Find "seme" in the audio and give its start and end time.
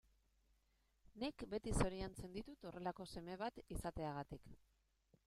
3.17-3.37